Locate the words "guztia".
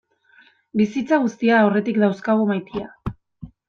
1.27-1.61